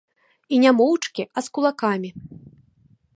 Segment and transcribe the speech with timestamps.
[0.55, 2.09] І не моўчкі, а з кулакамі.